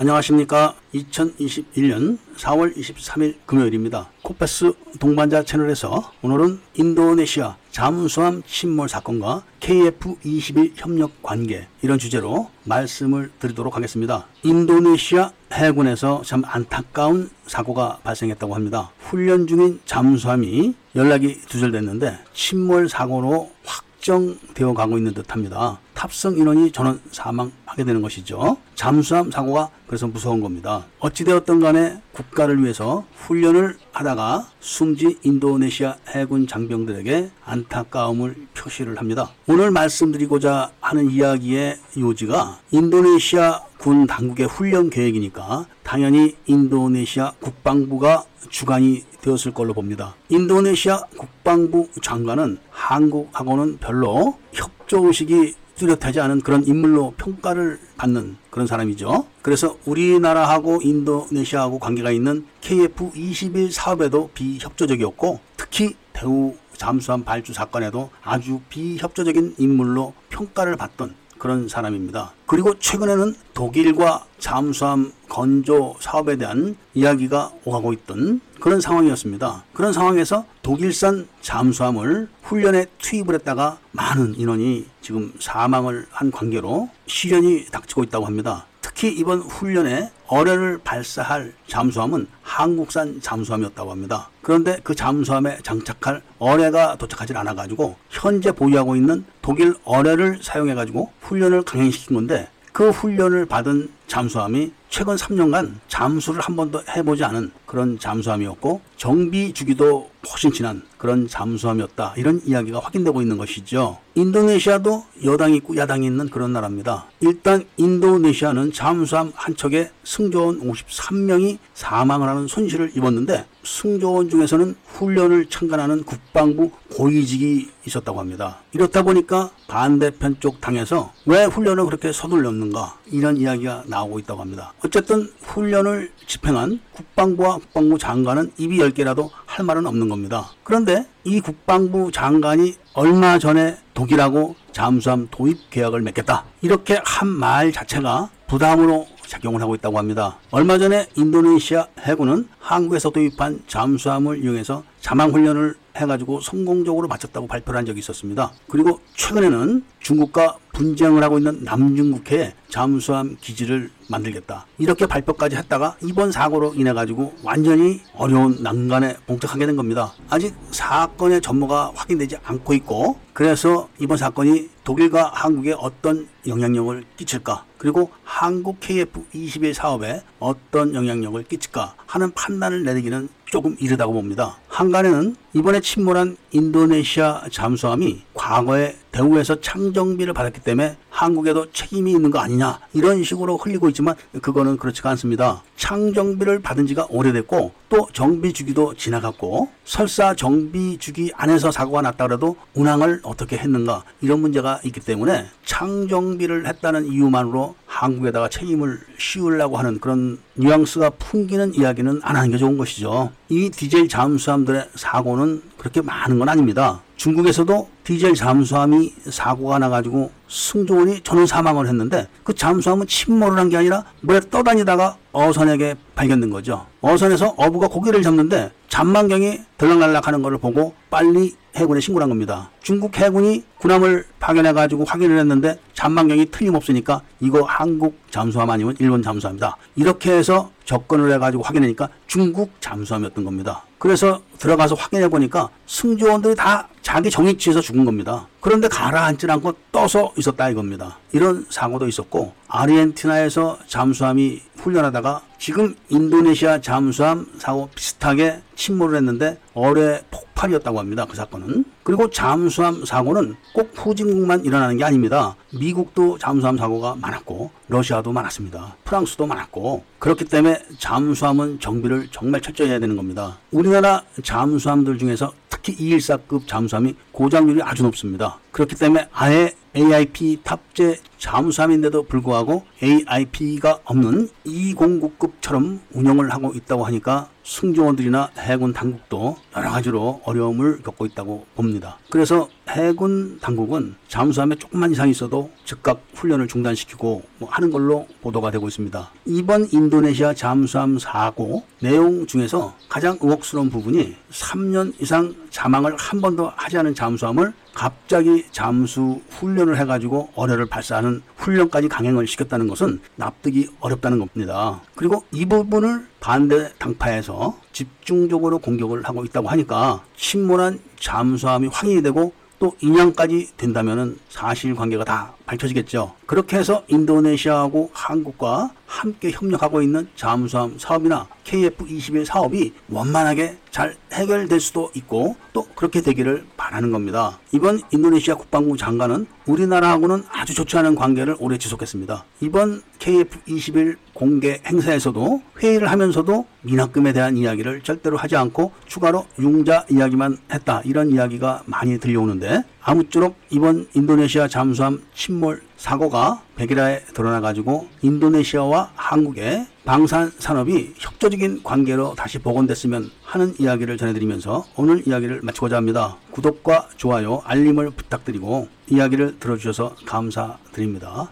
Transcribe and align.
안녕하십니까. 0.00 0.76
2021년 0.94 2.18
4월 2.36 2.72
23일 2.76 3.34
금요일입니다. 3.46 4.08
코페스 4.22 4.72
동반자 5.00 5.42
채널에서 5.42 6.12
오늘은 6.22 6.60
인도네시아 6.74 7.56
잠수함 7.72 8.44
침몰 8.46 8.88
사건과 8.88 9.42
KF-21 9.58 10.74
협력 10.76 11.20
관계 11.20 11.66
이런 11.82 11.98
주제로 11.98 12.48
말씀을 12.62 13.32
드리도록 13.40 13.74
하겠습니다. 13.74 14.28
인도네시아 14.44 15.32
해군에서 15.52 16.22
참 16.24 16.44
안타까운 16.46 17.28
사고가 17.48 17.98
발생했다고 18.04 18.54
합니다. 18.54 18.92
훈련 19.00 19.48
중인 19.48 19.80
잠수함이 19.84 20.74
연락이 20.94 21.40
두절됐는데 21.40 22.20
침몰 22.34 22.88
사고로 22.88 23.50
확정되어 23.64 24.74
가고 24.74 24.96
있는 24.96 25.12
듯합니다. 25.12 25.80
탑승 25.94 26.38
인원이 26.38 26.70
전원 26.70 27.00
사망하게 27.10 27.82
되는 27.82 28.00
것이죠. 28.00 28.58
잠수함 28.78 29.28
사고가 29.28 29.70
그래서 29.88 30.06
무서운 30.06 30.40
겁니다. 30.40 30.86
어찌되었던 31.00 31.58
간에 31.58 32.00
국가를 32.12 32.62
위해서 32.62 33.04
훈련을 33.16 33.76
하다가 33.90 34.46
숨진 34.60 35.18
인도네시아 35.24 35.96
해군 36.10 36.46
장병들에게 36.46 37.28
안타까움을 37.44 38.36
표시를 38.54 38.96
합니다. 38.96 39.32
오늘 39.48 39.72
말씀드리고자 39.72 40.70
하는 40.80 41.10
이야기의 41.10 41.76
요지가 41.98 42.60
인도네시아 42.70 43.62
군 43.78 44.06
당국의 44.06 44.46
훈련 44.46 44.90
계획이니까 44.90 45.66
당연히 45.82 46.36
인도네시아 46.46 47.32
국방부가 47.40 48.26
주관이 48.48 49.02
되었을 49.22 49.54
걸로 49.54 49.74
봅니다. 49.74 50.14
인도네시아 50.28 51.00
국방부 51.16 51.88
장관은 52.00 52.58
한국하고는 52.70 53.78
별로 53.78 54.38
협조 54.52 55.08
의식이 55.08 55.56
뚜렷하지 55.78 56.20
않은 56.20 56.40
그런 56.40 56.66
인물로 56.66 57.14
평가를 57.16 57.78
받는 57.96 58.36
그런 58.50 58.66
사람이죠. 58.66 59.26
그래서 59.42 59.76
우리나라하고 59.86 60.80
인도네시아하고 60.82 61.78
관계가 61.78 62.10
있는 62.10 62.44
KF-21 62.60 63.70
사업에도 63.70 64.30
비협조적이었고 64.34 65.40
특히 65.56 65.94
대우 66.12 66.54
잠수함 66.76 67.24
발주 67.24 67.52
사건에도 67.52 68.10
아주 68.22 68.60
비협조적인 68.68 69.54
인물로 69.58 70.14
평가를 70.30 70.76
받던 70.76 71.14
그런 71.38 71.68
사람입니다. 71.68 72.32
그리고 72.46 72.78
최근에는 72.78 73.34
독일과 73.54 74.26
잠수함 74.38 75.12
건조 75.28 75.96
사업에 76.00 76.36
대한 76.36 76.76
이야기가 76.94 77.52
오가고 77.64 77.92
있던 77.92 78.40
그런 78.60 78.80
상황이었습니다. 78.80 79.64
그런 79.72 79.92
상황에서 79.92 80.44
독일산 80.62 81.28
잠수함을 81.40 82.28
훈련에 82.42 82.86
투입을 82.98 83.34
했다가 83.36 83.78
많은 83.92 84.34
인원이 84.36 84.86
지금 85.00 85.32
사망을 85.38 86.06
한 86.10 86.30
관계로 86.30 86.88
시련이 87.06 87.66
닥치고 87.66 88.04
있다고 88.04 88.26
합니다. 88.26 88.66
특히 88.80 89.12
이번 89.12 89.40
훈련에 89.40 90.10
어뢰를 90.26 90.78
발사할 90.82 91.52
잠수함은 91.66 92.26
한국산 92.42 93.20
잠수함이었다고 93.20 93.90
합니다. 93.90 94.30
그런데 94.42 94.78
그 94.82 94.94
잠수함에 94.94 95.58
장착할 95.62 96.22
어뢰가 96.38 96.96
도착하지 96.96 97.34
않아 97.34 97.54
가지고 97.54 97.96
현재 98.10 98.50
보유하고 98.50 98.96
있는 98.96 99.24
독일 99.40 99.74
어뢰를 99.84 100.40
사용해 100.42 100.74
가지고 100.74 101.12
훈련을 101.22 101.62
강행시킨 101.62 102.16
건데 102.16 102.48
그 102.72 102.90
훈련을 102.90 103.46
받은 103.46 103.90
잠수함이 104.08 104.72
최근 104.88 105.16
3년간 105.16 105.74
잠수를 105.86 106.40
한 106.40 106.56
번도 106.56 106.82
해보지 106.88 107.22
않은 107.24 107.52
그런 107.66 107.98
잠수함이었고 107.98 108.80
정비 108.96 109.52
주기도 109.52 110.10
훨씬 110.28 110.50
지난 110.50 110.82
그런 110.96 111.28
잠수함이었다 111.28 112.14
이런 112.16 112.40
이야기가 112.44 112.80
확인되고 112.80 113.22
있는 113.22 113.38
것이죠. 113.38 113.98
인도네시아도 114.14 115.04
여당이 115.24 115.58
있고 115.58 115.76
야당이 115.76 116.06
있는 116.06 116.28
그런 116.28 116.52
나라입니다. 116.52 117.06
일단 117.20 117.64
인도네시아는 117.76 118.72
잠수함 118.72 119.32
한 119.36 119.54
척에 119.54 119.90
승조원 120.02 120.60
53명이 120.60 121.58
사망을 121.74 122.28
하는 122.28 122.48
손실을 122.48 122.92
입었는데 122.96 123.46
승조원 123.64 124.28
중에서는 124.30 124.74
훈련을 124.86 125.46
참관하는 125.46 126.02
국방부 126.04 126.70
고위직이 126.94 127.68
있었다고 127.86 128.18
합니다. 128.18 128.58
이렇다 128.72 129.02
보니까 129.02 129.50
반대편 129.68 130.36
쪽 130.40 130.60
당에서 130.60 131.12
왜 131.26 131.44
훈련을 131.44 131.84
그렇게 131.84 132.12
서둘렀는가 132.12 132.98
이런 133.06 133.36
이야기가 133.36 133.84
나 133.86 133.97
오고 134.02 134.18
있다고 134.20 134.40
합니다. 134.40 134.72
어쨌든 134.84 135.30
훈련을 135.42 136.10
집행한 136.26 136.80
국방부와 136.92 137.58
국방부 137.58 137.98
장관은 137.98 138.52
입이 138.58 138.78
열 138.80 138.90
개라도 138.90 139.30
할 139.46 139.64
말은 139.64 139.86
없는 139.86 140.08
겁니다. 140.08 140.50
그런데 140.64 141.06
이 141.24 141.40
국방부 141.40 142.10
장관이 142.12 142.74
얼마 142.94 143.38
전에 143.38 143.76
독일하고 143.94 144.56
잠수함 144.72 145.28
도입 145.30 145.70
계약을 145.70 146.02
맺겠다. 146.02 146.44
이렇게 146.62 147.00
한 147.04 147.28
말 147.28 147.72
자체가 147.72 148.30
부담으로 148.46 149.06
작용을 149.26 149.60
하고 149.60 149.74
있다고 149.74 149.98
합니다. 149.98 150.38
얼마 150.50 150.78
전에 150.78 151.06
인도네시아 151.14 151.86
해군은 152.00 152.48
한국에서 152.60 153.10
도입한 153.10 153.62
잠수함을 153.66 154.42
이용해서 154.42 154.82
자망 155.00 155.30
훈련을 155.30 155.74
해가지고 155.96 156.40
성공적으로 156.40 157.08
마쳤다고 157.08 157.46
발표를 157.46 157.76
한 157.78 157.84
적이 157.86 157.98
있었습니다. 157.98 158.52
그리고 158.68 159.00
최근에는 159.16 159.84
중국과 160.00 160.56
분쟁을 160.78 161.24
하고 161.24 161.38
있는 161.38 161.64
남중국해에 161.64 162.54
잠수함 162.68 163.36
기지를 163.40 163.90
만들겠다. 164.08 164.64
이렇게 164.78 165.06
발표까지 165.06 165.56
했다가 165.56 165.96
이번 166.04 166.30
사고로 166.30 166.74
인해 166.74 166.92
가지고 166.92 167.34
완전히 167.42 168.00
어려운 168.14 168.62
난간에 168.62 169.16
봉착하게 169.26 169.66
된 169.66 169.74
겁니다. 169.74 170.14
아직 170.30 170.54
사건의 170.70 171.40
전모가 171.40 171.90
확인되지 171.94 172.36
않고 172.44 172.74
있고 172.74 173.18
그래서 173.32 173.88
이번 173.98 174.16
사건이 174.18 174.68
독일과 174.84 175.32
한국에 175.34 175.74
어떤 175.76 176.28
영향력을 176.46 177.04
끼칠까 177.16 177.64
그리고 177.76 178.10
한국 178.24 178.80
KF-21 178.80 179.72
사업에 179.74 180.22
어떤 180.38 180.94
영향력을 180.94 181.42
끼칠까 181.44 181.94
하는 182.06 182.30
판단을 182.32 182.84
내리기는 182.84 183.28
조금 183.46 183.76
이르다고 183.80 184.12
봅니다. 184.12 184.58
한간에는 184.68 185.36
이번에 185.54 185.80
침몰한 185.80 186.36
인도네시아 186.50 187.44
잠수함이 187.50 188.22
과거에 188.48 188.96
대우에서 189.12 189.60
창정비를 189.60 190.32
받았기 190.32 190.60
때문에 190.60 190.96
한국에도 191.10 191.70
책임이 191.70 192.12
있는 192.12 192.30
거 192.30 192.38
아니냐 192.38 192.80
이런 192.94 193.22
식으로 193.22 193.58
흘리고 193.58 193.90
있지만 193.90 194.14
그거는 194.40 194.78
그렇지가 194.78 195.10
않습니다. 195.10 195.62
창정비를 195.76 196.60
받은 196.60 196.86
지가 196.86 197.08
오래됐고 197.10 197.72
또 197.90 198.08
정비 198.14 198.54
주기도 198.54 198.94
지나갔고 198.94 199.68
설사 199.84 200.34
정비 200.34 200.96
주기 200.98 201.30
안에서 201.36 201.70
사고가 201.70 202.00
났다 202.00 202.26
그래도 202.26 202.56
운항을 202.72 203.20
어떻게 203.22 203.58
했는가 203.58 204.04
이런 204.22 204.40
문제가 204.40 204.80
있기 204.82 205.00
때문에 205.00 205.46
창정비를 205.66 206.66
했다는 206.66 207.06
이유만으로 207.12 207.74
한국에다가 207.86 208.48
책임을 208.48 208.98
씌우려고 209.18 209.76
하는 209.76 210.00
그런 210.00 210.38
뉘앙스가 210.54 211.10
풍기는 211.10 211.74
이야기는 211.74 212.20
안 212.22 212.36
하는 212.36 212.50
게 212.50 212.56
좋은 212.56 212.78
것이죠. 212.78 213.30
이 213.50 213.68
디젤 213.70 214.08
잠수함들의 214.08 214.88
사고는 214.94 215.62
그렇게 215.76 216.00
많은 216.00 216.38
건 216.38 216.48
아닙니다. 216.48 217.02
중국에서도 217.16 217.88
디젤 218.08 218.32
잠수함이 218.36 219.12
사고가 219.28 219.78
나가지고 219.78 220.30
승조원이 220.48 221.20
전원 221.20 221.46
사망을 221.46 221.86
했는데 221.88 222.26
그 222.42 222.54
잠수함은 222.54 223.06
침몰을 223.06 223.58
한 223.58 223.68
게 223.68 223.76
아니라 223.76 224.02
물에 224.22 224.40
떠다니다가 224.50 225.18
어선에게 225.32 225.94
발견된 226.14 226.48
거죠. 226.48 226.86
어선에서 227.02 227.52
어부가 227.58 227.88
고기를 227.88 228.22
잡는데 228.22 228.72
잠만경이 228.88 229.60
들락날락 229.76 230.26
하는 230.26 230.40
것을 230.40 230.56
보고 230.56 230.94
빨리 231.10 231.54
해군에 231.76 232.00
신고를 232.00 232.22
한 232.22 232.30
겁니다. 232.30 232.70
중국 232.82 233.14
해군이 233.18 233.62
군함을 233.76 234.24
파견해가지고 234.40 235.04
확인을 235.04 235.38
했는데 235.38 235.78
잠만경이 235.92 236.46
틀림없으니까 236.46 237.20
이거 237.40 237.62
한국 237.62 238.18
잠수함 238.30 238.70
아니면 238.70 238.96
일본 239.00 239.22
잠수함이다. 239.22 239.76
이렇게 239.96 240.32
해서 240.32 240.70
접근을 240.86 241.30
해가지고 241.34 241.62
확인하니까 241.62 242.08
중국 242.26 242.72
잠수함이었던 242.80 243.44
겁니다. 243.44 243.84
그래서 243.98 244.40
들어가서 244.58 244.94
확인해 244.94 245.28
보니까 245.28 245.68
승조원들이 245.86 246.54
다 246.54 246.88
자기 247.08 247.30
정위치에서 247.30 247.80
죽은 247.80 248.04
겁니다. 248.04 248.46
그런데 248.60 248.88
가라앉지 248.88 249.46
않고 249.50 249.74
떠서 249.92 250.32
있었다 250.36 250.68
이겁니다. 250.68 251.18
이런 251.32 251.64
사고도 251.70 252.08
있었고 252.08 252.52
아르헨티나에서 252.68 253.78
잠수함이 253.86 254.62
훈련하다가 254.76 255.42
지금 255.58 255.94
인도네시아 256.08 256.80
잠수함 256.80 257.46
사고 257.58 257.88
비슷하게 257.94 258.62
침몰을 258.76 259.16
했는데 259.16 259.58
어뢰 259.74 260.22
폭발이었다고 260.30 260.98
합니다. 260.98 261.26
그 261.28 261.36
사건은. 261.36 261.84
그리고 262.04 262.30
잠수함 262.30 263.04
사고는 263.04 263.56
꼭 263.74 263.92
후진국만 263.94 264.64
일어나는 264.64 264.96
게 264.96 265.04
아닙니다. 265.04 265.56
미국도 265.78 266.38
잠수함 266.38 266.78
사고가 266.78 267.16
많았고 267.20 267.70
러시아도 267.88 268.32
많았습니다. 268.32 268.96
프랑스도 269.04 269.46
많았고 269.46 270.04
그렇기 270.18 270.44
때문에 270.44 270.80
잠수함은 270.98 271.80
정비를 271.80 272.28
정말 272.30 272.60
철저히 272.60 272.88
해야 272.88 272.98
되는 272.98 273.16
겁니다. 273.16 273.58
우리나라 273.72 274.22
잠수함들 274.42 275.18
중에서 275.18 275.52
특히 275.68 275.96
214급 275.96 276.66
잠수함이 276.66 277.14
고장률이 277.32 277.82
아주 277.82 278.02
높습니다. 278.04 278.47
그렇기 278.72 278.96
때문에 278.96 279.28
아예 279.32 279.72
AIP 279.96 280.60
탑재 280.62 281.16
잠수함인데도 281.38 282.24
불구하고 282.24 282.84
AIP가 283.02 284.00
없는 284.04 284.48
209급처럼 284.66 286.00
운영을 286.12 286.50
하고 286.52 286.72
있다고 286.74 287.04
하니까 287.04 287.48
승조원들이나 287.64 288.50
해군 288.58 288.92
당국도 288.92 289.56
여러 289.76 289.90
가지로 289.90 290.40
어려움을 290.44 291.02
겪고 291.02 291.26
있다고 291.26 291.66
봅니다. 291.74 292.18
그래서 292.30 292.68
해군 292.88 293.58
당국은 293.60 294.14
잠수함에 294.28 294.76
조금만 294.76 295.12
이상 295.12 295.28
있어도 295.28 295.70
즉각 295.84 296.22
훈련을 296.34 296.68
중단시키고 296.68 297.42
뭐 297.58 297.68
하는 297.70 297.90
걸로 297.90 298.26
보도가 298.40 298.70
되고 298.70 298.88
있습니다. 298.88 299.30
이번 299.46 299.88
인도네시아 299.92 300.54
잠수함 300.54 301.18
사고 301.18 301.84
내용 302.00 302.46
중에서 302.46 302.94
가장 303.08 303.38
의혹스러운 303.40 303.90
부분이 303.90 304.36
3년 304.50 305.12
이상 305.20 305.54
자망을 305.70 306.16
한 306.16 306.40
번도 306.40 306.72
하지 306.76 306.98
않은 306.98 307.14
잠수함을 307.14 307.72
갑자기 307.94 308.64
잠수 308.70 309.40
훈련을 309.50 309.98
해가지고 309.98 310.50
어뢰를 310.54 310.86
발사하는 310.86 311.42
훈련까지 311.56 312.08
강행을 312.08 312.46
시켰다는 312.46 312.86
것은 312.86 313.20
납득이 313.36 313.88
어렵다는 314.00 314.38
겁니다. 314.38 315.00
그리고 315.16 315.42
이 315.50 315.66
부분을 315.66 316.26
반대 316.38 316.92
당파에서 316.98 317.76
집중적으로 317.92 318.78
공격을 318.78 319.24
하고 319.24 319.44
있다고 319.44 319.68
하니까 319.68 320.22
침몰한 320.36 321.00
잠수함이 321.18 321.88
확인이 321.88 322.22
되고 322.22 322.52
또 322.78 322.94
인양까지 323.00 323.70
된다면은 323.76 324.38
사실 324.48 324.94
관계가 324.94 325.24
다 325.24 325.54
밝혀지겠죠. 325.66 326.34
그렇게 326.46 326.78
해서 326.78 327.02
인도네시아하고 327.08 328.10
한국과 328.12 328.90
함께 329.06 329.50
협력하고 329.50 330.02
있는 330.02 330.28
잠수함 330.36 330.98
사업이나 330.98 331.48
KF-21 331.64 332.44
사업이 332.44 332.92
원만하게 333.10 333.78
잘 333.90 334.16
해결될 334.32 334.80
수도 334.80 335.10
있고 335.14 335.56
또 335.72 335.86
그렇게 335.94 336.20
되기를 336.20 336.64
바라는 336.76 337.10
겁니다. 337.10 337.58
이번 337.72 338.00
인도네시아 338.12 338.54
국방부 338.54 338.96
장관은 338.96 339.46
우리나라하고는 339.66 340.44
아주 340.50 340.74
좋지 340.74 340.96
않은 340.98 341.14
관계를 341.14 341.56
오래 341.58 341.78
지속했습니다. 341.78 342.44
이번 342.60 343.02
KF-21 343.18 344.16
공개 344.34 344.80
행사에서도 344.86 345.62
회의를 345.82 346.10
하면서도 346.10 346.66
미납금에 346.82 347.32
대한 347.32 347.56
이야기를 347.56 348.02
절대로 348.02 348.36
하지 348.36 348.56
않고 348.56 348.92
추가로 349.06 349.46
융자 349.58 350.04
이야기만 350.10 350.58
했다. 350.72 351.02
이런 351.04 351.30
이야기가 351.30 351.82
많이 351.86 352.18
들려오는데 352.18 352.84
아무쪼록 353.02 353.56
이번 353.70 354.06
인도네시아 354.14 354.68
잠수함 354.68 355.22
침몰 355.34 355.82
사고가 355.96 356.62
백일화에 356.76 357.24
드러나가지고 357.34 358.08
인도네시아와 358.22 359.12
한국의 359.16 359.86
방산 360.04 360.52
산업이 360.58 361.14
협조적인 361.18 361.82
관계로 361.82 362.34
다시 362.34 362.58
복원됐으면 362.58 363.30
하는 363.42 363.74
이야기를 363.78 364.16
전해드리면서 364.16 364.84
오늘 364.96 365.26
이야기를 365.26 365.60
마치고자 365.62 365.96
합니다. 365.96 366.36
구독과 366.50 367.08
좋아요, 367.16 367.62
알림을 367.64 368.10
부탁드리고 368.10 368.88
이야기를 369.08 369.58
들어주셔서 369.58 370.16
감사드립니다. 370.24 371.50